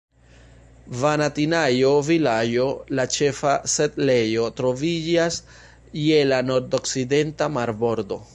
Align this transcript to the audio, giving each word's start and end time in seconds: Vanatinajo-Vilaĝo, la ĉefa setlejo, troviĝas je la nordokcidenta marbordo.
Vanatinajo-Vilaĝo, 1.01 2.65
la 3.01 3.05
ĉefa 3.17 3.53
setlejo, 3.75 4.49
troviĝas 4.61 5.39
je 6.07 6.25
la 6.33 6.41
nordokcidenta 6.53 7.55
marbordo. 7.61 8.23